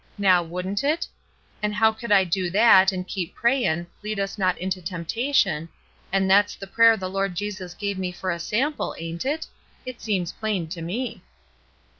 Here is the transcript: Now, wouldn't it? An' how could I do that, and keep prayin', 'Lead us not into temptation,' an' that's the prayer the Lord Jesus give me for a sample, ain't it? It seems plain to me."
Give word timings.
Now, 0.17 0.41
wouldn't 0.41 0.83
it? 0.83 1.07
An' 1.61 1.73
how 1.73 1.91
could 1.93 2.11
I 2.11 2.23
do 2.23 2.49
that, 2.49 2.91
and 2.91 3.07
keep 3.07 3.35
prayin', 3.35 3.85
'Lead 4.01 4.19
us 4.19 4.35
not 4.35 4.57
into 4.57 4.81
temptation,' 4.81 5.69
an' 6.11 6.27
that's 6.27 6.55
the 6.55 6.65
prayer 6.65 6.97
the 6.97 7.07
Lord 7.07 7.35
Jesus 7.35 7.75
give 7.75 7.99
me 7.99 8.11
for 8.11 8.31
a 8.31 8.39
sample, 8.39 8.95
ain't 8.97 9.25
it? 9.25 9.45
It 9.85 10.01
seems 10.01 10.31
plain 10.31 10.67
to 10.69 10.81
me." 10.81 11.21